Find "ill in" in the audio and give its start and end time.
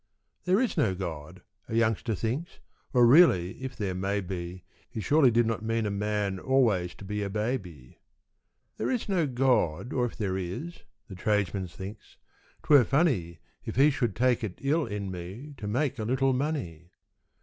14.63-15.11